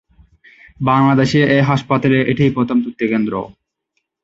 বাংলাদেশে 0.79 1.39
এ 1.49 1.69
হাসপাতালের 1.69 2.21
এটিই 2.31 2.55
প্রথম 2.57 2.77
তথ্যকেন্দ্র। 2.85 3.33